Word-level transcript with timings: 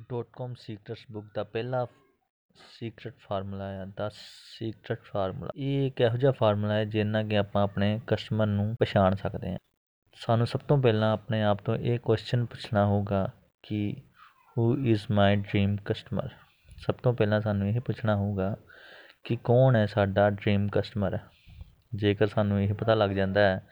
.com 0.00 0.54
secrets 0.58 1.04
book 1.12 1.26
ਦਾ 1.34 1.44
ਪਹਿਲਾ 1.44 1.86
secret 2.78 3.14
formula 3.18 3.70
ਹੈ 3.70 3.84
10 4.00 4.20
secret 4.58 4.98
formula 5.02 5.50
ਇਹ 5.56 5.86
ਇੱਕ 5.86 6.00
ਇਹੋ 6.00 6.16
ਜਿਹਾ 6.16 6.32
ਫਾਰਮੂਲਾ 6.32 6.74
ਹੈ 6.74 6.84
ਜਿੰਨਾ 6.84 7.22
ਕਿ 7.22 7.38
ਆਪਾਂ 7.38 7.62
ਆਪਣੇ 7.62 8.00
ਕਸਟਮਰ 8.06 8.46
ਨੂੰ 8.46 8.76
ਪਛਾਣ 8.80 9.14
ਸਕਦੇ 9.14 9.50
ਹਾਂ। 9.50 9.58
ਸਾਨੂੰ 10.14 10.46
ਸਭ 10.46 10.60
ਤੋਂ 10.60 10.78
ਪਹਿਲਾਂ 10.78 11.12
ਆਪਣੇ 11.12 11.42
ਆਪ 11.42 11.58
ਤੋਂ 11.58 11.76
ਇਹ 11.76 11.98
ਕੁਐਸਚਨ 11.98 12.44
ਪੁੱਛਣਾ 12.44 12.86
ਹੋਊਗਾ 12.86 13.30
ਕਿ 13.62 13.96
who 14.58 14.76
is 14.76 15.02
my 15.10 15.36
dream 15.36 15.76
customer 15.84 16.28
ਸਭ 16.78 16.94
ਤੋਂ 16.94 17.12
ਪਹਿਲਾਂ 17.14 17.40
ਸਾਨੂੰ 17.40 17.68
ਇਹ 17.68 17.80
ਪੁੱਛਣਾ 17.80 18.16
ਹੋਊਗਾ 18.16 18.56
ਕਿ 19.24 19.36
ਕੌਣ 19.44 19.76
ਹੈ 19.76 19.86
ਸਾਡਾ 19.86 20.30
ਡ੍ਰੀਮ 20.30 20.68
ਕਸਟਮਰ 20.68 21.18
ਜੇਕਰ 21.94 22.26
ਸਾਨੂੰ 22.26 22.62
ਇਹ 22.62 22.74
ਪਤਾ 22.74 22.94
ਲੱਗ 22.94 23.10
ਜਾਂਦਾ 23.10 23.40
ਹੈ 23.40 23.68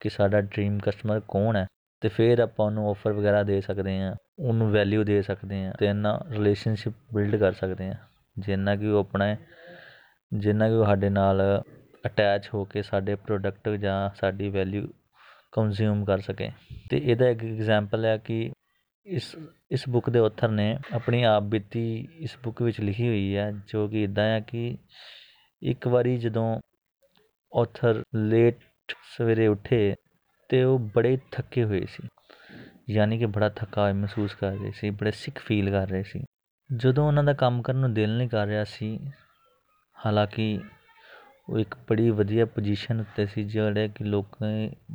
ਕਿ 0.00 0.08
ਸਾਡਾ 0.08 0.40
ਡ੍ਰੀਮ 0.40 0.78
ਕਸਟਮਰ 0.78 1.20
ਕੌਣ 1.28 1.56
ਹੈ, 1.56 1.66
ਤੇ 2.00 2.08
ਫਿਰ 2.08 2.38
ਆਪਾਂ 2.38 2.66
ਉਹਨੂੰ 2.66 2.90
ਆਫਰ 2.90 3.12
ਵਗੈਰਾ 3.12 3.42
ਦੇ 3.42 3.60
ਸਕਦੇ 3.60 4.00
ਹਾਂ। 4.00 4.14
ਉਹਨੂੰ 4.42 4.70
ਵੈਲਿਊ 4.70 5.04
ਦੇ 5.04 5.22
ਸਕਦੇ 5.22 5.64
ਹਾਂ 5.64 5.72
ਤੇ 5.78 5.86
ਇਹਨਾਂ 5.86 6.18
ਰਿਲੇਸ਼ਨਸ਼ਿਪ 6.30 6.92
ਬਿਲਡ 7.14 7.36
ਕਰ 7.36 7.52
ਸਕਦੇ 7.52 7.88
ਹਾਂ। 7.88 7.94
ਜਿੰਨਾ 8.38 8.76
ਕਿ 8.76 8.86
ਉਹ 8.86 9.00
ਆਪਣੇ, 9.00 9.36
ਜਿੰਨਾ 10.34 10.68
ਕਿ 10.68 10.74
ਉਹ 10.74 10.84
ਸਾਡੇ 10.84 11.08
ਨਾਲ 11.08 11.62
ਅਟੈਚ 12.06 12.50
ਹੋ 12.54 12.64
ਕੇ 12.64 12.82
ਸਾਡੇ 12.82 13.14
ਪ੍ਰੋਡਕਟ 13.14 13.68
ਜਾਂ 13.68 14.10
ਸਾਡੀ 14.20 14.48
ਵੈਲਿਊ 14.48 14.86
ਕੰਜ਼ਿਊਮ 15.52 16.04
ਕਰ 16.04 16.18
ਸਕੇ। 16.18 16.50
ਤੇ 16.90 16.98
ਇਹਦਾ 16.98 17.28
ਇੱਕ 17.28 17.44
ਐਗਜ਼ਾਮਪਲ 17.44 18.04
ਹੈ 18.04 18.18
ਕਿ 18.18 18.52
ਇਸ 19.06 19.36
ਇਸ 19.70 19.88
ਬੁੱਕ 19.88 20.10
ਦੇ 20.10 20.18
ਆਥਰ 20.18 20.48
ਨੇ 20.48 20.78
ਆਪਣੀ 20.94 21.22
ਆਪ 21.22 21.42
ਬੀਤੀ 21.42 22.08
ਇਸ 22.16 22.36
ਬੁੱਕ 22.44 22.62
ਵਿੱਚ 22.62 22.80
ਲਿਖੀ 22.80 23.08
ਹੋਈ 23.08 23.36
ਹੈ, 23.36 23.52
ਜੋ 23.68 23.88
ਕਿ 23.88 24.02
ਇਦਾਂ 24.02 24.24
ਹੈ 24.24 24.40
ਕਿ 24.40 24.78
ਇੱਕ 25.62 25.88
ਵਾਰੀ 25.88 26.16
ਜਦੋਂ 26.16 26.60
ਆਥਰ 27.60 28.02
ਲੇਟ 28.14 28.56
ਸਵੇਰੇ 29.16 29.46
ਉੱਠੇ 29.46 29.94
ਤੇ 30.48 30.64
ਉਹ 30.64 30.78
ਬੜੇ 30.78 31.18
ਥੱਕੇ 31.32 31.64
ਹੋਏ 31.64 31.86
ਸੀ। 31.86 32.08
ਯਾਨੀ 32.90 33.18
ਕਿ 33.18 33.26
ਬੜਾ 33.26 33.48
ਥੱਕਾ 33.48 33.92
ਮਹਿਸੂਸ 33.92 34.34
ਕਰ 34.34 34.50
ਰਹੇ 34.50 34.70
ਸੀ, 34.70 34.90
ਬੜੇ 34.90 35.10
ਸਿੱਖ 35.10 35.38
ਫੀਲ 35.38 35.70
ਕਰ 35.70 35.88
ਰਹੇ 35.88 36.02
ਸੀ। 36.02 36.24
ਜਦੋਂ 36.76 37.06
ਉਹਨਾਂ 37.06 37.24
ਦਾ 37.24 37.32
ਕੰਮ 37.32 37.62
ਕਰਨ 37.62 37.76
ਨੂੰ 37.76 37.94
ਦਿਲ 37.94 38.16
ਨਹੀਂ 38.16 38.28
ਕਰ 38.28 38.46
ਰਿਹਾ 38.46 38.64
ਸੀ, 38.64 38.98
ਹਾਲਾਂਕਿ 40.06 40.60
ਉਹ 41.48 41.58
ਇੱਕ 41.58 41.74
ਬੜੀ 41.90 42.10
ਵਧੀਆ 42.10 42.44
ਪੋਜੀਸ਼ਨ 42.46 43.00
ਉੱਤੇ 43.00 43.26
ਸੀ, 43.26 43.44
ਜਿਹੜੇ 43.44 43.88
ਕਿ 43.88 44.04
ਲੋਕ 44.04 44.38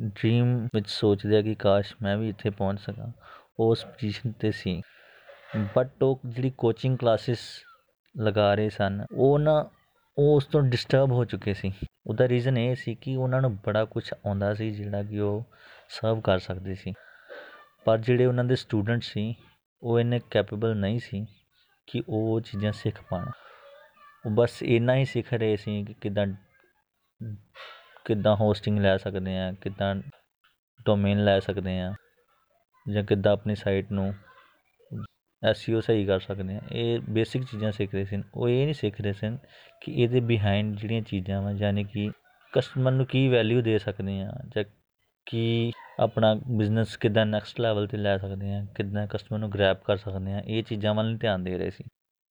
ਡ੍ਰੀਮ 0.02 0.68
ਵਿੱਚ 0.74 0.88
ਸੋਚਦੇ 0.88 1.38
ਆ 1.38 1.42
ਕਿ 1.42 1.54
ਕਾਸ਼ 1.54 1.94
ਮੈਂ 2.02 2.16
ਵੀ 2.16 2.28
ਇੱਥੇ 2.28 2.50
ਪਹੁੰਚ 2.50 2.80
ਸਕਾਂ 2.80 3.12
ਉਸ 3.60 3.84
ਪੋਜੀਸ਼ਨ 3.84 4.32
ਤੇ 4.32 4.50
ਸੀ। 4.50 4.82
ਬਟ 5.76 6.02
ਉਹ 6.02 6.20
ਜਿਹੜੀ 6.26 6.52
ਕੋਚਿੰਗ 6.58 6.98
ਕਲਾਸਿਸ 6.98 7.38
ਲਗਾ 8.20 8.54
ਰਹੇ 8.54 8.68
ਸਨ, 8.68 9.04
ਉਹ 9.14 9.38
ਨਾ, 9.38 9.70
ਉਹ 10.18 10.36
ਉਸ 10.36 10.46
ਤੋਂ 10.46 10.62
ਡਿਸਟਰਬ 10.62 11.12
ਹੋ 11.12 11.24
ਚੁੱਕੇ 11.24 11.54
ਸੀ। 11.54 11.72
ਉਹਦਾ 12.06 12.28
ਰੀਜ਼ਨ 12.28 12.58
ਇਹ 12.58 12.74
ਸੀ 12.74 12.94
ਕਿ 12.94 13.16
ਉਹਨਾਂ 13.16 13.40
ਨੂੰ 13.40 13.56
ਬੜਾ 13.56 13.84
ਕੁਝ 13.84 14.12
ਆਉਂਦਾ 14.26 14.54
ਸੀ, 14.54 14.70
ਜਿਹੜਾ 14.70 15.02
ਕਿ 15.02 15.20
ਉਹ 15.20 15.44
ਸਰਵ 15.88 16.20
ਕਰ 16.20 16.38
ਸਕਦੇ 16.38 16.74
ਸੀ। 16.74 16.92
ਪਰ 17.88 17.98
ਜਿਹੜੇ 17.98 18.24
ਉਹਨਾਂ 18.26 18.44
ਦੇ 18.44 18.56
ਸਟੂਡੈਂਟ 18.56 19.02
ਸੀ, 19.02 19.34
ਉਹ 19.82 20.00
ਇੰਨੇ 20.00 20.18
ਕੈਪੇਬਲ 20.30 20.74
ਨਹੀਂ 20.76 20.98
ਸੀ 21.00 21.24
ਕਿ 21.88 22.02
ਉਹ 22.08 22.40
ਚੀਜ਼ਾਂ 22.40 22.72
ਸਿੱਖ 22.72 23.00
ਪਾਣ। 23.10 23.30
ਉਹ 24.26 24.30
ਬਸ 24.30 24.62
ਇੰਨਾ 24.62 24.94
ਹੀ 24.94 25.04
ਸਿੱਖ 25.04 25.32
ਰਹੇ 25.34 25.56
ਸੀ 25.56 25.84
ਕਿ 25.84 25.94
ਕਿਦਾਂ 25.94 26.26
ਕਿਦਾਂ 28.04 28.34
ਹੋਸਟਿੰਗ 28.36 28.78
ਲੈ 28.78 28.96
ਸਕਦੇ 28.96 29.38
ਆ 29.38 29.50
ਕਿਦਾਂ 29.52 29.94
ਡੋਮੇਨ 30.86 31.24
ਲੈ 31.24 31.38
ਸਕਦੇ 31.40 31.78
ਆ 31.80 31.94
ਜਾਂ 32.86 33.04
ਕਿਦਾਂ 33.04 33.32
ਆਪਣੀ 33.32 33.54
ਸਾਈਟ 33.54 33.92
ਨੂੰ 33.92 34.12
ਐਸਈਓ 35.42 35.80
ਸਹੀ 35.80 36.04
ਕਰ 36.06 36.20
ਸਕਦੇ 36.20 36.56
ਆ 36.56 36.60
ਇਹ 36.72 37.00
ਬੇਸਿਕ 37.08 37.42
ਚੀਜ਼ਾਂ 37.42 37.72
ਸਿੱਖ 37.72 37.94
ਰਹੇ 37.94 38.04
ਸਨ। 38.04 38.22
ਉਹ 38.34 38.48
ਇਹ 38.48 38.64
ਨਹੀਂ 38.64 38.74
ਸਿੱਖ 38.74 39.00
ਰਹੇ 39.00 39.12
ਸਨ 39.12 39.38
ਕਿ 39.82 39.92
ਇਹਦੇ 39.92 40.20
ਬਿਹਾਈਂਡ 40.20 40.76
ਜਿਹੜੀਆਂ 40.76 41.02
ਚੀਜ਼ਾਂ 41.02 41.42
ਵਾ, 41.42 41.52
ਯਾਨੀ 41.52 41.84
ਕਿ 41.84 42.10
ਕਸਟਮਰ 42.52 42.92
ਨੂੰ 42.92 43.06
ਕੀ 43.06 43.28
ਵੈਲਿਊ 43.28 43.62
ਦੇ 43.62 43.78
ਸਕਦੇ 43.78 44.20
ਆ 44.22 44.32
ਜਾਂ 44.56 44.64
ਕੀ 45.26 45.72
ਆਪਣਾ 46.00 46.34
ਬਿਜ਼ਨਸ 46.48 46.96
ਕਿਦਾਂ 46.96 47.24
ਨੈਕਸਟ 47.26 47.60
ਲੈਵਲ 47.60 47.86
ਤੇ 47.86 47.96
ਲੈ 47.96 48.16
ਸਕਦੇ 48.18 48.52
ਆ 48.54 48.64
ਕਿਦਾਂ 48.74 49.06
ਕਸਟਮਰ 49.06 49.38
ਨੂੰ 49.38 49.50
ਗ੍ਰੈਬ 49.50 49.76
ਕਰ 49.86 49.96
ਸਕਦੇ 49.96 50.32
ਆ 50.32 50.42
ਇਹ 50.46 50.62
ਚੀਜ਼ਾਂ 50.62 50.94
ਵੱਲ 50.94 51.16
ਧਿਆਨ 51.16 51.44
ਦੇ 51.44 51.56
ਰਹੇ 51.58 51.70
ਸੀ। 51.70 51.84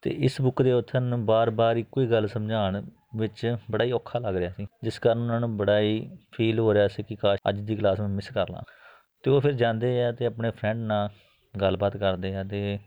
ਤੇ 0.03 0.09
ਇਸ 0.25 0.39
ਬੁੱਕ 0.41 0.61
ਦੇ 0.61 0.71
ਆਥਰ 0.71 1.01
ਨੂੰ 1.01 1.25
ਬਾਰ-ਬਾਰ 1.25 1.77
ਇੱਕੋ 1.77 2.01
ਹੀ 2.01 2.07
ਗੱਲ 2.07 2.27
ਸਮਝਾਉਣ 2.27 2.81
ਵਿੱਚ 3.17 3.55
ਬੜਾ 3.71 3.83
ਹੀ 3.85 3.91
ਔਖਾ 3.91 4.19
ਲੱਗ 4.19 4.35
ਰਿਹਾ 4.35 4.51
ਸੀ, 4.51 4.65
ਜਿਸ 4.83 4.99
ਕਾਰਨ 4.99 5.19
ਉਹਨਾਂ 5.19 5.39
ਨੂੰ 5.39 5.55
ਬੜਾ 5.57 5.79
ਹੀ 5.79 6.09
ਫੀਲ 6.33 6.59
ਹੋ 6.59 6.73
ਰਿਹਾ 6.73 6.87
ਸੀ 6.87 7.03
ਕਿ 7.03 7.15
ਕਾਸ਼ 7.15 7.41
ਅੱਜ 7.49 7.59
ਦੀ 7.59 7.75
ਕਲਾਸ 7.75 7.99
ਮੈਂ 7.99 8.07
ਮਿਸ 8.09 8.29
ਕਰ 8.29 8.49
ਲਾਂ। 8.49 8.61
ਤੇ 9.23 9.31
ਉਹ 9.31 9.41
ਫਿਰ 9.41 9.51
ਜਾਂਦੇ 9.53 10.03
ਆ 10.03 10.11
ਤੇ 10.11 10.25
ਆਪਣੇ 10.25 10.51
ਫਰੈਂਡ 10.51 10.77
ਨਾਲ 10.77 11.09
ਗੱਲਬਾਤ 11.53 11.97
ਕਰਦੇ 11.97 12.35
ਆ 12.35 12.43
ਤੇ 12.43 12.79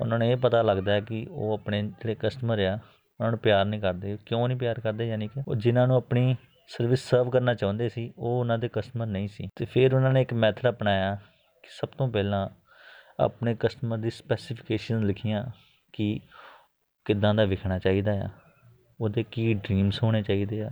ਉਹਨਾਂ 0.00 0.18
ਨੂੰ 0.18 0.26
ਇਹ 0.28 0.36
ਪਤਾ 0.36 0.62
ਲੱਗਦਾ 0.62 0.92
ਹੈ 0.92 1.00
ਕਿ 1.00 1.26
ਉਹ 1.30 1.52
ਆਪਣੇ 1.52 1.82
ਜਿਹੜੇ 1.82 2.16
ਕਸਟਮਰ 2.20 2.60
ਆ, 2.60 2.74
ਉਹਨਾਂ 3.20 3.30
ਨੂੰ 3.30 3.38
ਪਿਆਰ 3.38 3.64
ਨਹੀਂ 3.64 3.80
ਕਰਦੇ। 3.80 4.16
ਕਿਉਂ 4.26 4.46
ਨਹੀਂ 4.48 4.58
ਪਿਆਰ 4.58 4.80
ਕਰਦੇ? 4.80 5.08
ਯਾਨੀ 5.08 5.28
ਕਿ 5.28 5.42
ਉਹ 5.48 5.54
ਜਿਨ੍ਹਾਂ 5.54 5.86
ਨੂੰ 5.86 5.96
ਆਪਣੀ 5.96 6.34
ਸਰਵਿਸ 6.66 7.10
ਸਰਵ 7.10 7.30
ਕਰਨਾ 7.30 7.54
ਚਾਹੁੰਦੇ 7.54 7.88
ਸੀ, 7.88 8.12
ਉਹ 8.18 8.40
ਉਹਨਾਂ 8.40 8.58
ਦੇ 8.58 8.68
ਕਸਟਮਰ 8.72 9.06
ਨਹੀਂ 9.06 9.28
ਸੀ। 9.28 9.48
ਤੇ 9.56 9.64
ਫਿਰ 9.64 9.94
ਉਹਨਾਂ 9.94 10.12
ਨੇ 10.12 10.22
ਇੱਕ 10.22 10.34
ਮੈਥਡ 10.34 10.68
ਅਪਣਾਇਆ 10.68 11.14
ਕਿ 11.62 11.68
ਸਭ 11.70 11.88
ਤੋਂ 11.88 12.08
ਪਹਿਲਾਂ 12.08 12.48
ਆਪਣੇ 13.20 13.56
ਕਸਟਮਰ 13.60 13.98
ਦੀ 13.98 14.10
ਸਪੈਸੀਫਿਕੇਸ਼ਨ 14.10 15.06
ਲਿਖੀਆਂ 15.06 15.44
ਕਿ 15.92 16.20
ਕਿੱਦਾਂ 17.04 17.34
ਦਾ 17.34 17.44
ਵਿਖਣਾ 17.44 17.78
ਚਾਹੀਦਾ 17.78 18.12
ਆ। 18.12 18.28
ਉਹਦੇ 19.00 19.24
ਕੀ 19.30 19.54
ਡ੍ਰੀਮਸ 19.54 20.02
ਹੋਣੇ 20.02 20.22
ਚਾਹੀਦੇ 20.22 20.62
ਆ, 20.62 20.70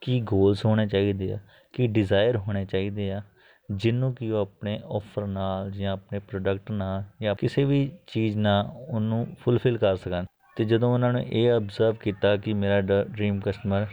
ਕੀ 0.00 0.20
ਗੋਲਸ 0.20 0.64
ਹੋਣੇ 0.64 0.86
ਚਾਹੀਦੇ 0.86 1.32
ਆ, 1.32 1.38
ਕੀ 1.72 1.86
ਡਿਜ਼ਾਇਰ 1.86 2.36
ਹੋਣੇ 2.36 2.64
ਚਾਹੀਦੇ 2.64 3.12
ਆ, 3.12 3.22
ਜਿਹਨੂੰ 3.70 4.14
ਕਿ 4.14 4.30
ਉਹ 4.30 4.40
ਆਪਣੇ 4.40 4.80
ਆਫਰ 4.84 5.26
ਨਾਲ 5.26 5.70
ਜਾਂ 5.70 5.92
ਆਪਣੇ 5.92 6.18
ਪ੍ਰੋਡਕਟ 6.18 6.70
ਨਾਲ 6.70 7.04
ਜਾਂ 7.22 7.34
ਕਿਸੇ 7.34 7.64
ਵੀ 7.64 7.92
ਚੀਜ਼ 8.06 8.38
ਨਾਲ 8.38 8.70
ਉਹਨੂੰ 8.88 9.26
ਫੁੱਲਫਿਲ 9.40 9.78
ਕਰ 9.78 9.96
ਸਕਣ। 9.96 10.24
ਤੇ 10.56 10.64
ਜਦੋਂ 10.64 10.94
ਉਹਨਾਂ 10.94 11.12
ਨੇ 11.12 11.26
ਇਹ 11.28 11.52
ਅਬਜ਼ਰਵ 11.52 11.94
ਕੀਤਾ 11.94 12.36
ਕਿ 12.36 12.52
ਮੇਰਾ 12.52 12.80
ਡ੍ਰੀਮ 13.04 13.40
ਕਸਟਮਰ 13.40 13.86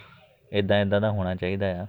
ਇਦਾਂ 0.51 0.81
ਇਦਾਂ 0.81 1.01
ਦਾ 1.01 1.11
ਹੋਣਾ 1.11 1.35
ਚਾਹੀਦਾ 1.35 1.83
ਆ। 1.83 1.87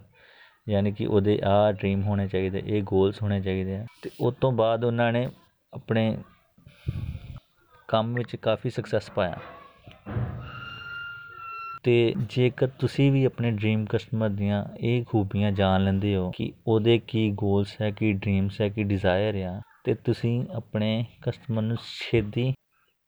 ਯਾਨੀ 0.69 0.93
ਕਿ 0.93 1.07
ਉਹਦੇ 1.07 1.41
ਆ 1.45 1.73
ਡ੍ਰੀਮ 1.73 2.03
ਹੋਣੇ 2.03 2.29
ਚਾਹੀਦੇ, 2.29 2.63
ਇਹ 2.67 2.83
ਗੋਲਸ 2.83 3.23
ਹੋਣੇ 3.23 3.41
ਚਾਹੀਦੇ 3.41 3.77
ਆ। 3.77 3.87
ਤੇ 4.03 4.11
ਉਸ 4.21 4.35
ਤੋਂ 4.41 4.53
ਬਾਅਦ 4.53 4.85
ਉਹਨਾਂ 4.85 5.13
ਨੇ 5.13 5.29
ਆਪਣੇ 5.75 6.19
ਕੰਮ 7.89 8.15
ਵਿੱਚ 8.15 8.37
ਕਾਫੀ 8.37 8.71
ਸਕਸੈਸ 8.71 9.11
ਪਾਇਆ। 9.11 9.39
ਤੇ 11.83 12.15
ਜੇਕਰ 12.19 12.69
ਤੁਸੀਂ 12.69 13.13
ਵੀ 13.13 13.25
ਆਪਣੇ 13.25 13.51
ਡ੍ਰੀਮ 13.51 13.85
ਕਸਟਮਰ 13.85 14.29
ਦੀਆਂ 14.29 14.65
ਇਹ 14.81 15.05
ਖੂਬੀਆਂ 15.05 15.53
ਜਾਣ 15.53 15.85
ਲੈਂਦੇ 15.85 16.17
ਹੋ 16.17 16.31
ਕਿ 16.31 16.53
ਉਹਦੇ 16.67 16.99
ਕੀ 16.99 17.31
ਗੋਲਸ 17.31 17.77
ਹੈ, 17.83 17.91
ਕੀ 17.91 18.13
ਡ੍ਰੀਮਸ 18.13 18.61
ਹੈ, 18.61 18.69
ਕੀ 18.69 18.83
ਡਿਜ਼ਾਇਰ 18.83 19.35
ਆ, 19.35 19.63
ਤੇ 19.85 19.95
ਤੁਸੀਂ 19.95 20.45
ਆਪਣੇ 20.53 21.07
ਕਸਟਮਰ 21.23 21.63
ਨੂੰ 21.63 21.77
ਛੇਤੀ 21.77 22.55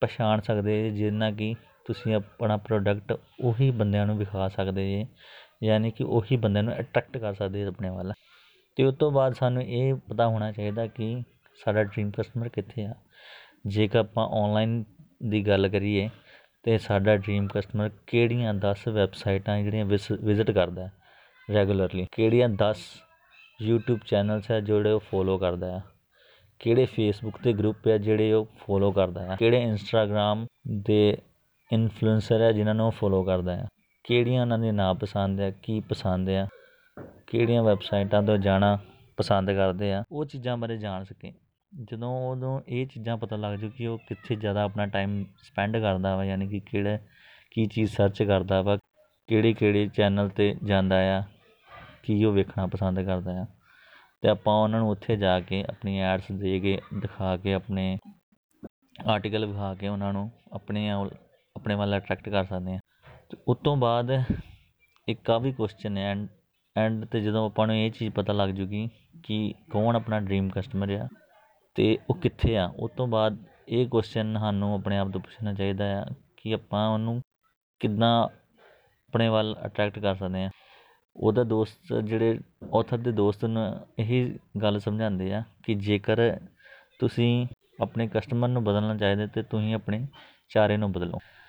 ਪਛਾਣ 0.00 0.40
ਸਕਦੇ 0.40 0.90
ਜਿੰਨਾ 0.90 1.30
ਕਿ 1.30 1.54
ਤੁਸੀਂ 1.84 2.14
ਆਪਣਾ 2.14 2.56
ਪ੍ਰੋਡਕਟ 2.56 3.20
ਉਹੀ 3.44 3.70
ਬੰਦਿਆਂ 3.70 4.06
ਨੂੰ 4.06 4.18
ਵਿਖਾ 4.18 4.48
ਸਕਦੇ 4.48 4.90
ਜੇ, 4.90 5.06
ਯਾਨੀ 5.66 5.90
ਕਿ 5.90 6.04
ਉਹੀ 6.04 6.36
ਬੰਦਿਆਂ 6.36 6.64
ਨੂੰ 6.64 6.78
ਅਟਰੈਕਟ 6.80 7.18
ਕਰ 7.18 7.34
ਸਕਦੇ 7.34 7.64
ਆਪਣੇ 7.64 7.90
ਵੱਲ। 7.90 8.12
ਤੇ 8.76 8.84
ਉਸ 8.84 8.94
ਤੋਂ 8.94 9.10
ਬਾਅਦ 9.10 9.34
ਸਾਨੂੰ 9.34 9.62
ਇਹ 9.62 9.94
ਪਤਾ 9.94 10.26
ਹੋਣਾ 10.26 10.52
ਚਾਹੀਦਾ 10.52 10.86
ਕਿ 10.86 11.22
ਸਾਡਾ 11.64 11.84
ਡ੍ਰੀਮ 11.84 12.10
ਕਸਟਮਰ 12.10 12.48
ਕਿੱਥੇ 12.48 12.84
ਆ। 12.84 12.94
ਜੇਕਰ 13.66 13.98
ਆਪਾਂ 13.98 14.28
ਆਨਲਾਈਨ 14.28 14.84
ਦੀ 15.28 15.46
ਗੱਲ 15.46 15.68
ਕਰੀਏ, 15.68 16.08
ਤੇ 16.62 16.78
ਸਾਡਾ 16.78 17.16
ਡ੍ਰੀਮ 17.16 17.48
ਕਸਟਮਰ 17.48 17.90
ਕਿਹੜੀਆਂ 18.06 18.54
10 18.54 18.88
ਵੈਬਸਾਈਟਾਂ 18.88 19.60
ਜਿਹੜੀਆਂ 19.62 19.86
ਵਿਜ਼ਿਟ 20.22 20.50
ਕਰਦਾ 20.50 20.86
ਹੈ 20.86 20.92
ਰੈਗੂਲਰਲੀ 21.54 22.06
ਕਿਹੜੀਆਂ 22.12 22.48
10 22.48 22.76
YouTube 23.68 23.98
ਚੈਨਲਸ 24.06 24.50
ਹੈ 24.50 24.60
ਜਿਹੜੇ 24.60 24.90
ਉਹ 24.90 25.00
ਫੋਲੋ 25.00 25.38
ਕਰਦਾ 25.38 25.78
ਹੈ? 25.78 25.84
ਕਿਹੜੇ 26.58 26.84
ਫੇਸਬੁੱਕ 26.84 27.38
ਤੇ 27.42 27.52
ਗਰੁੱਪ 27.52 27.88
ਹੈ 27.88 27.98
ਜਿਹੜੇ 27.98 28.32
ਉਹ 28.32 28.48
ਫੋਲੋ 28.58 28.92
ਕਰਦਾ 28.92 29.24
ਹੈ? 29.24 29.36
ਕਿਹੜੇ 29.38 29.62
ਇੰਸਟਾਗ੍ਰam 29.62 30.46
ਦੇ 30.82 31.18
ਇਨਫਲੂਐਂਸਰ 31.72 32.40
ਹੈ 32.40 32.52
ਜਿਨ੍ਹਾਂ 32.52 32.74
ਨੂੰ 32.74 32.86
ਉਹ 32.86 32.90
ਫੋਲੋ 32.90 33.22
ਕਰਦਾ 33.24 33.56
ਹੈ। 33.56 33.66
ਕਿਹੜੀਆਂ 34.04 34.42
ਉਹਨਾਂ 34.42 34.58
ਦੇ 34.58 34.72
ਨਾਂ 34.72 34.94
ਪਸੰਦ 34.94 35.40
ਹੈ, 35.40 35.50
ਕੀ 35.62 35.80
ਪਸੰਦ 35.80 36.30
ਆ 36.30 36.46
ਕਿਹੜੀਆਂ 37.26 37.62
ਵੈਬਸਾਈਟਾਂ 37.62 38.22
ਤੋਂ 38.22 38.36
ਜਾਣਾ 38.38 38.78
ਪਸੰਦ 39.16 39.50
ਕਰਦੇ 39.50 39.92
ਆ, 39.92 40.02
ਉਹ 40.12 40.24
ਚੀਜ਼ਾਂ 40.24 40.56
ਬਾਰੇ 40.56 40.76
ਜਾਣ 40.76 41.04
ਸਕੇ। 41.04 41.32
ਜਦੋਂ 41.72 42.30
ਉਦੋਂ 42.30 42.60
ਇਹ 42.68 42.86
ਚੀਜ਼ਾਂ 42.86 43.16
ਪਤਾ 43.16 43.36
ਲੱਗ 43.36 43.58
ਜੂ 43.58 43.70
ਕਿ 43.70 43.86
ਉਹ 43.86 43.98
ਕਿੱਥੇ 43.98 44.36
ਜ਼ਿਆਦਾ 44.36 44.62
ਆਪਣਾ 44.62 44.86
ਟਾਈਮ 44.86 45.24
ਸਪੈਂਡ 45.24 45.76
ਕਰਦਾ 45.76 46.16
ਵਾ, 46.16 46.24
ਯਾਨੀ 46.24 46.48
ਕਿ 46.48 46.60
ਕਿਹੜਾ, 46.60 46.98
ਕੀ 47.50 47.66
ਚੀਜ਼ 47.66 47.90
ਸਰਚ 47.90 48.22
ਕਰਦਾ 48.22 48.62
ਵਾ, 48.62 48.76
ਕਿਹੜੇ 49.28 49.52
ਕਿਹੜੇ 49.52 49.86
ਚੈਨਲ 49.88 50.28
ਤੇ 50.28 50.54
ਜਾਂਦਾ 50.64 51.18
ਆ, 51.18 51.22
ਕੀ 52.02 52.24
ਉਹ 52.24 52.32
ਵੇਖਣਾ 52.32 52.66
ਪਸੰਦ 52.66 53.00
ਕਰਦਾ 53.00 53.40
ਆ। 53.42 53.46
ਤੇ 54.22 54.28
ਆਪਾਂ 54.28 54.54
ਉਹਨਾਂ 54.54 54.80
ਨੂੰ 54.80 54.90
ਉੱਥੇ 54.90 55.16
ਜਾ 55.16 55.40
ਕੇ 55.40 55.64
ਆਪਣੀ 55.68 55.98
ਐਡਸ 55.98 56.32
ਦੇ 56.32 56.60
ਕੇ, 56.60 56.80
ਦਿਖਾ 57.00 57.36
ਕੇ, 57.36 57.54
ਆਪਣੇ 57.54 57.98
ਆਰਟੀਕਲ 59.06 59.46
ਵਿਖਾ 59.46 59.74
ਕੇ 59.74 59.88
ਉਹਨਾਂ 59.88 60.12
ਨੂੰ, 60.12 60.30
ਆਪਣੇ 60.52 60.90
ਆਪਣੇ 61.60 61.74
ਵੱਲ 61.74 61.96
ਅਟਰੈਕਟ 61.96 62.28
ਕਰ 62.28 62.44
ਸਕਦੇ 62.44 62.74
ਆ 62.74 62.78
ਤੇ 63.30 63.36
ਉਸ 63.48 63.56
ਤੋਂ 63.64 63.76
ਬਾਅਦ 63.76 64.10
ਇੱਕ 65.08 65.30
ਆ 65.30 65.38
ਵੀ 65.38 65.52
ਕੁਐਸਚਨ 65.52 65.96
ਹੈ 65.96 66.10
ਐਂਡ 66.10 66.26
ਐਂਡ 66.76 67.04
ਤੇ 67.04 67.20
ਜਦੋਂ 67.20 67.44
ਆਪਾਂ 67.46 67.66
ਨੂੰ 67.66 67.76
ਇਹ 67.76 67.90
ਚੀਜ਼ 67.90 68.12
ਪਤਾ 68.14 68.32
ਲੱਗ 68.32 68.48
ਜੂਗੀ 68.48 68.88
ਕਿ 69.24 69.54
ਕੌਣ 69.70 69.96
ਆਪਣਾ 69.96 70.20
ਡ੍ਰੀਮ 70.20 70.48
ਕਸਟਮਰ 70.48 70.90
ਆ 70.90 71.08
ਤੇ 71.76 71.96
ਉਹ 72.10 72.14
ਕਿੱਥੇ 72.14 72.56
ਆ, 72.56 72.66
ਉਸ 72.76 72.90
ਤੋਂ 72.96 73.06
ਬਾਅਦ 73.06 73.36
ਇਹ 73.68 73.86
ਕੁਐਸਚਨ 73.88 74.38
ਸਾਨੂੰ 74.38 74.74
ਆਪਣੇ 74.74 74.98
ਆਪ 74.98 75.10
ਤੋਂ 75.10 75.20
ਪੁੱਛਣਾ 75.20 75.52
ਚਾਹੀਦਾ 75.54 75.84
ਆ 76.00 76.04
ਕਿ 76.36 76.54
ਆਪਾਂ 76.54 76.88
ਉਹਨੂੰ 76.88 77.20
ਕਿੱਦਾਂ 77.80 78.12
ਆਪਣੇ 78.24 79.28
ਵੱਲ 79.28 79.54
ਅਟਰੈਕਟ 79.66 79.98
ਕਰ 79.98 80.14
ਸਕਦੇ 80.14 80.44
ਆ 80.44 80.50
ਉਹਦਾ 81.16 81.42
ਦੋਸਤ, 81.44 81.92
ਜਿਹੜੇ 81.94 82.38
ਆਥਰ 82.78 82.98
ਦੇ 82.98 83.12
ਦੋਸਤ 83.12 83.44
ਨੂੰ 83.44 83.64
ਇਹੀ 83.98 84.38
ਗੱਲ 84.62 84.78
ਸਮਝਾਉਂਦੇ 84.80 85.32
ਆ 85.34 85.42
ਕਿ 85.64 85.74
ਜੇਕਰ 85.74 86.38
ਤੁਸੀਂ 87.00 87.46
ਆਪਣੇ 87.82 88.06
ਕਸਟਮਰ 88.14 88.48
ਨੂੰ 88.48 88.64
ਬਦਲਣਾ 88.64 88.94
ਚਾਹੀਦੇ 88.96 89.26
ਤੇ 89.26 89.42
ਤੁਸੀਂ 89.42 89.74
ਆਪਣੇ 89.74 90.06
ਚਾਰੇ 90.50 90.76
ਨੂੰ 90.76 90.92
ਬਦਲੋ। 90.92 91.18
ਤੇ 91.18 91.39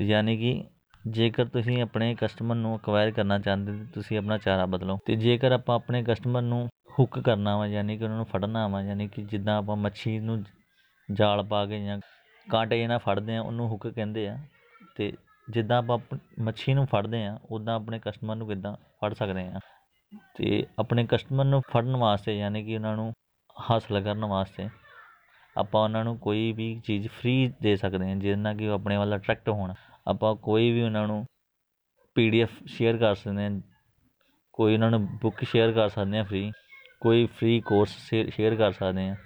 ਯਾਨੀ 0.00 0.36
ਕਿ 0.36 0.64
ਜੇਕਰ 1.08 1.44
ਤੁਸੀਂ 1.44 1.82
ਆਪਣੇ 1.82 2.14
ਕਸਟਮਰ 2.14 2.54
ਨੂੰ 2.54 2.76
ਅਕਵਾਇਰ 2.76 3.10
ਕਰਨਾ 3.10 3.38
ਚਾਹੁੰਦੇ 3.38 3.72
ਤੇ 3.72 3.84
ਤੁਸੀਂ 3.94 4.18
ਆਪਣਾ 4.18 4.38
ਚਾਰਾ 4.38 4.66
ਬਦਲੋ 4.66 4.98
ਤੇ 5.06 5.16
ਜੇਕਰ 5.16 5.52
ਆਪਾਂ 5.52 5.76
ਆਪਣੇ 5.76 6.02
ਕਸਟਮਰ 6.02 6.42
ਨੂੰ 6.42 6.68
ਹੁੱਕ 6.98 7.18
ਕਰਨਾ 7.18 7.56
ਵਾ, 7.56 7.66
ਯਾਨੀ 7.66 7.98
ਕਿ 7.98 8.04
ਉਹਨਾਂ 8.04 8.16
ਨੂੰ 8.16 8.26
ਫੜਨਾ 8.26 8.68
ਵਾ, 8.68 8.82
ਯਾਨੀ 8.82 9.08
ਕਿ 9.08 9.22
ਜਿੱਦਾਂ 9.22 9.58
ਆਪਾਂ 9.58 9.76
ਮੱਛੀ 9.76 10.18
ਨੂੰ 10.18 10.44
ਜਾਲ 11.12 11.42
ਪਾ 11.42 11.66
ਕੇ 11.66 11.84
ਜਾਂ 11.84 11.98
ਕਾਂਟੇ 12.50 12.86
ਨਾਲ 12.86 12.98
ਫੜਦੇ 12.98 13.36
ਆ 13.36 13.40
ਉਹਨੂੰ 13.42 13.68
ਹੁੱਕ 13.68 13.88
ਕਹਿੰਦੇ 13.88 14.28
ਆ 14.28 14.38
ਤੇ 14.96 15.12
ਜਿੱਦਾਂ 15.50 15.78
ਆਪਾਂ 15.78 15.98
ਆਪ- 15.98 16.18
ਮੱਛੀ 16.38 16.74
ਨੂੰ 16.74 16.86
ਫੜਦੇ 16.86 17.26
ਆ 17.26 17.38
ਉਦਾਂ 17.50 17.74
ਆਪਣੇ 17.74 18.00
ਕਸਟਮਰ 18.04 18.36
ਨੂੰ 18.36 18.48
ਕਿੱਦਾਂ 18.48 18.74
ਫੜ 18.74 19.14
ਸਕਦੇ 19.14 19.46
ਆ 19.46 19.60
ਤੇ 20.36 20.66
ਆਪਣੇ 20.78 21.06
ਕਸਟਮਰ 21.06 21.44
ਨੂੰ 21.44 21.62
ਫੜਨ 21.70 21.96
ਵਾਸਤੇ, 21.96 22.38
ਯਾਨੀ 22.38 22.64
ਕਿ 22.64 22.76
ਉਹਨਾਂ 22.76 22.96
ਨੂੰ 22.96 23.12
ਹਾਸਲ 23.70 24.00
ਕਰਨ 24.00 24.24
ਵਾਸਤੇ 24.24 24.68
ਆਪਾਂ 25.56 25.84
ਉਹਨਾਂ 25.84 26.04
ਨੂੰ 26.04 26.18
ਕੋਈ 26.18 26.52
ਵੀ 26.52 26.80
ਚੀਜ਼ 26.84 27.08
ਫ੍ਰੀ 27.08 27.52
ਦੇ 27.62 27.76
ਸਕਦੇ 27.76 28.08
ਹਾਂ, 28.08 28.16
ਜਿਹਦੇ 28.16 28.42
ਨਾਲ 28.42 28.56
ਕਿ 28.56 28.68
ਉਹ 28.68 28.74
ਆਪਣੇ 28.74 28.96
ਵੱਲ 28.96 29.16
ਅਟਰੈਕਟ 29.16 29.48
ਹੋਣ। 29.48 29.74
ਆਪਾਂ 30.08 30.34
ਕੋਈ 30.36 30.70
ਵੀ 30.72 30.82
ਉਹਨਾਂ 30.82 31.06
ਨੂੰ 31.08 31.24
ਪੀਡੀਐਫ 32.16 32.50
ਸ਼ੇਅਰ 32.66 32.96
ਕਰ 32.96 33.14
ਸਕਦੇ 33.14 33.42
ਹਾਂ, 33.42 33.60
ਕੋਈ 34.54 34.74
ਉਹਨਾਂ 34.74 34.90
ਨੂੰ 34.90 35.06
ਬੁੱਕ 35.22 35.44
ਸ਼ੇਅਰ 35.44 35.72
ਕਰ 35.72 35.88
ਸਕਦੇ 35.88 36.18
ਹਾਂ 36.18 36.24
ਫ੍ਰੀ 36.24 36.50
ਕੋਈ 37.00 37.26
ਫ੍ਰੀ 37.26 37.60
ਕੋਰਸ 37.60 37.96
ਸ਼ੇਅਰ 38.08 38.54
ਕਰ 38.56 38.72
ਸਕਦੇ 38.72 39.08
ਹਾਂ 39.08 39.16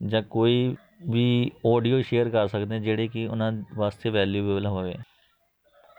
ਜਾਂ 0.00 0.22
ਕੋਈ 0.22 0.76
ਵੀ 1.10 1.50
ਆਡੀਓ 1.66 2.00
ਸ਼ੇਅਰ 2.02 2.28
ਕਰ 2.30 2.48
ਸਕਦੇ 2.48 2.74
ਹਾਂ 2.74 2.80
ਜਿਹੜੇ 2.82 3.06
ਕਿ 3.08 3.26
ਉਹਨਾਂ 3.26 3.52
ਵਾਸਤੇ 3.76 4.10
ਵੈਲਿਊਏਬਲ 4.10 4.66
ਹੋਵੇ। 4.66 4.94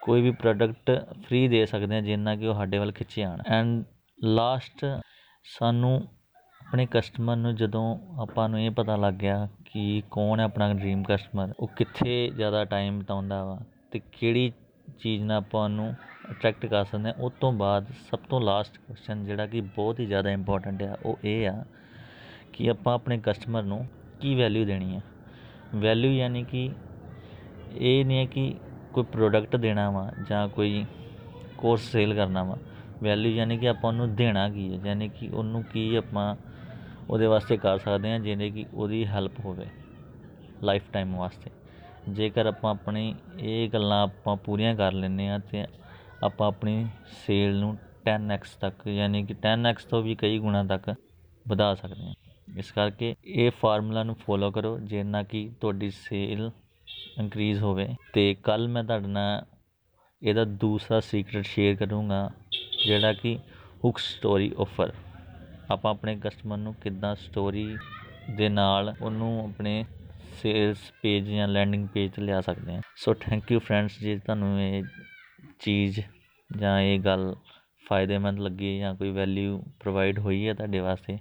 ਕੋਈ 0.01 0.21
ਵੀ 0.21 0.31
ਪ੍ਰੋਡਕਟ 0.31 0.91
ਫ੍ਰੀ 1.25 1.47
ਦੇ 1.47 1.65
ਸਕਦੇ 1.65 1.95
ਹਾਂ 1.95 2.01
ਜਿੰਨਾ 2.01 2.35
ਕਿ 2.35 2.47
ਉਹ 2.47 2.55
ਸਾਡੇ 2.55 2.77
ਵੱਲ 2.77 2.91
ਖਿੱਚੇ 2.91 3.23
ਆਣ 3.23 3.41
ਐਂਡ 3.47 3.83
ਲਾਸਟ 4.19 4.85
ਸਾਨੂੰ 5.45 5.95
ਆਪਣੇ 6.61 6.85
ਕਸਟਮਰ 6.91 7.35
ਨੂੰ 7.35 7.55
ਜਦੋਂ 7.55 7.83
ਆਪਾਂ 8.21 8.47
ਨੂੰ 8.49 8.59
ਇਹ 8.61 8.71
ਪਤਾ 8.71 8.95
ਲੱਗ 8.95 9.13
ਗਿਆ 9.13 9.47
ਕਿ 9.65 10.01
ਕੌਣ 10.11 10.39
ਹੈ 10.39 10.45
ਆਪਣਾ 10.45 10.73
ਡ੍ਰੀਮ 10.73 11.03
ਕਸਟਮਰ 11.03 11.53
ਉਹ 11.59 11.67
ਕਿੱਥੇ 11.67 12.29
ਜ਼ਿਆਦਾ 12.35 12.63
ਟਾਈਮ 12.65 12.99
ਬਿਤਾਉਂਦਾ 12.99 13.43
ਵਾ 13.45 13.59
ਤੇ 13.91 13.99
ਕਿਹੜੀ 14.11 14.51
ਚੀਜ਼ 14.99 15.23
ਨਾਲ 15.23 15.37
ਆਪਾਂ 15.37 15.63
ਉਹਨੂੰ 15.63 15.93
ਅਟਰੈਕਟ 16.31 16.65
ਕਰ 16.65 16.85
ਸਕਦੇ 16.85 17.09
ਹਾਂ 17.09 17.13
ਉਸ 17.19 17.33
ਤੋਂ 17.39 17.51
ਬਾਅਦ 17.51 17.85
ਸਭ 18.11 18.19
ਤੋਂ 18.29 18.41
ਲਾਸਟ 18.41 18.77
ਕੁਐਸਚਨ 18.77 19.23
ਜਿਹੜਾ 19.25 19.47
ਕਿ 19.47 19.61
ਬਹੁਤ 19.61 19.99
ਹੀ 19.99 20.05
ਜ਼ਿਆਦਾ 20.05 20.31
ਇੰਪੋਰਟੈਂਟ 20.31 20.83
ਆ, 20.83 20.97
ਉਹ 21.05 21.17
ਇਹ 21.23 21.49
ਆ 21.49 21.63
ਕਿ 22.53 22.69
ਆਪਾਂ 22.69 22.93
ਆਪਣੇ 22.93 23.19
ਕਸਟਮਰ 23.23 23.63
ਨੂੰ 23.63 23.85
ਕੀ 24.19 24.35
ਵੈਲਿਊ 24.35 24.65
ਦੇਣੀ 24.65 24.95
ਹੈ 24.95 25.01
ਵੈਲਿਊ 25.75 26.11
ਯਾਨੀ 26.11 26.43
ਕਿ 26.43 26.69
ਇਹ 27.71 28.05
ਨਹੀਂ 28.05 28.17
ਹੈ 28.17 28.25
ਕਿ 28.25 28.55
ਕੋਈ 28.93 29.03
ਪ੍ਰੋਡਕਟ 29.03 29.55
ਦੇਣਾ 29.55 29.89
ਵਾ 29.89 30.11
ਜਾਂ 30.29 30.47
ਕੋਈ 30.49 30.85
ਕੋਰਸ 31.57 31.81
ਸੇਲ 31.81 32.13
ਕਰਨਾ 32.13 32.43
ਵਾ। 32.43 32.57
ਵੈਲਿਊ 33.03 33.31
ਯਾਨੀ 33.31 33.57
ਕਿ 33.57 33.69
ਆਪਾਂ 33.69 33.91
ਉਹਨੂੰ 33.91 34.15
ਦੇਣਾ 34.15 34.49
ਕੀ 34.49 34.73
ਹੈ 34.73 34.79
ਯਾਨੀ 34.85 35.09
ਕਿ 35.09 35.29
ਉਹਨੂੰ 35.29 35.63
ਕੀ 35.63 35.95
ਆਪਾਂ 35.95 36.35
ਉਹਦੇ 37.09 37.25
ਵਾਸਤੇ 37.25 37.57
ਕਰ 37.57 37.77
ਸਕਦੇ 37.77 38.11
ਹਾਂ, 38.11 38.19
ਜਿਹਦੇ 38.19 38.49
ਕਿ 38.49 38.65
ਉਹਦੀ 38.73 39.05
ਹੈਲਪ 39.05 39.39
ਹੋਵੇ 39.45 39.65
ਲਾਈਫ 40.63 40.83
ਟਾਈਮ 40.93 41.15
ਵਾਸਤੇ। 41.15 41.51
ਜੇਕਰ 42.09 42.45
ਆਪਾਂ 42.45 42.71
ਆਪਣੀ 42.71 43.15
ਇਹ 43.39 43.69
ਗੱਲਾਂ 43.69 44.03
ਆਪਾਂ 44.03 44.35
ਪੂਰੀਆਂ 44.35 44.75
ਕਰ 44.75 44.91
ਲੈਂਦੇ 44.91 45.29
ਆ 45.29 45.37
ਤੇ 45.37 45.65
ਆਪਾਂ 46.23 46.47
ਆਪਣੀ 46.47 46.87
ਸੇਲ 47.27 47.59
ਨੂੰ 47.59 47.77
10x 48.09 48.57
ਤੱਕ, 48.61 48.87
ਯਾਨੀ 48.87 49.25
ਕਿ 49.25 49.33
10x 49.33 49.87
ਤੋਂ 49.89 50.01
ਵੀ 50.01 50.15
ਕਈ 50.15 50.39
ਗੁਣਾ 50.39 50.63
ਤੱਕ 50.63 50.95
ਵਧਾ 51.47 51.75
ਸਕਦੇ 51.75 52.05
ਹਾਂ। 52.05 52.13
ਇਸ 52.57 52.71
ਕਰਕੇ 52.71 53.15
ਇਹ 53.25 53.51
ਫਾਰਮੂਲਾ 53.51 54.03
ਨੂੰ 54.03 54.15
ਫੋਲੋ 54.15 54.51
ਕਰੋ, 54.51 54.79
ਜਿੰਨਾ 54.79 55.23
ਕਿ 55.23 55.51
ਤੁਹਾਡੀ 55.61 55.91
ਸੇਲ 55.91 56.51
ਇਨਕਰੀਜ਼ 57.19 57.63
ਹੋਵੇ। 57.63 57.95
ਤੇ 58.13 58.33
ਕੱਲ 58.33 58.67
ਮੈਂ 58.67 58.83
ਤੁਹਾਡੇ 58.83 59.07
ਨਾਲ 59.07 59.45
ਇਹਦਾ 60.23 60.43
ਦੂਸਰਾ 60.43 60.99
ਸੀਕ੍ਰੇਟ 60.99 61.45
ਸ਼ੇਅਰ 61.45 61.75
ਕਰੂੰਗਾ, 61.75 62.29
ਜਿਹੜਾ 62.87 63.13
ਕਿ 63.13 63.39
ਹੁਕ 63.85 63.97
ਸਟੋਰੀ 63.97 64.51
ਆਫਰ 64.59 64.93
ਆਪਾਂ 65.71 65.91
ਆਪਣੇ 65.91 66.15
ਕਸਟਮਰ 66.15 66.57
ਨੂੰ 66.57 66.73
ਕਿੱਦਾਂ 66.73 67.15
ਸਟੋਰੀ 67.15 67.77
ਦੇ 68.37 68.49
ਨਾਲ 68.49 68.95
ਉਹਨੂੰ 69.01 69.43
ਆਪਣੇ 69.43 69.85
ਸੇਲਸ 70.31 70.91
ਪੇਜ 71.01 71.29
ਜਾਂ 71.29 71.47
ਲੈਂਡਿੰਗ 71.47 71.87
ਪੇਜ 71.87 72.11
ਤੇ 72.11 72.21
ਲਿਆ 72.21 72.41
ਸਕਦੇ 72.41 72.75
ਹਾਂ। 72.75 72.81
ਸੋ 72.95 73.13
ਥੈਂਕ 73.13 73.51
ਯੂ 73.51 73.59
ਫਰੈਂਡਸ 73.59 73.99
ਜੇ 73.99 74.17
ਤੁਹਾਨੂੰ 74.17 74.61
ਇਹ 74.61 74.83
ਚੀਜ਼ 75.59 75.99
ਜਾਂ 76.57 76.79
ਇਹ 76.81 76.99
ਗੱਲ 76.99 77.35
ਫਾਇਦੇਮੰਦ 77.89 78.39
ਲੱਗੀ 78.39 78.77
ਜਾਂ 78.79 78.95
ਕੋਈ 78.95 79.11
ਵੈਲਿਊ 79.11 79.61
ਪ੍ਰੋਵਾਈਡ 79.79 80.19
ਹੋਈ 80.19 80.47
ਹੈ 80.47 80.53
ਤੁਹਾਡੇ 80.53 80.79
ਵਾਸਤੇ, 80.79 81.17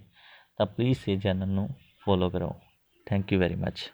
ਤਾਂ 0.59 0.67
ਪਲੀਜ਼ 0.67 0.99
ਇਹ 1.09 1.19
ਚੈਨਲ 1.19 1.49
ਨੂੰ 1.49 1.69
ਫੋਲੋ 2.05 2.31
ਕਰੋ। 2.31 2.55
Thank 3.07 3.33
you 3.33 3.39
very 3.39 3.55
much 3.55 3.93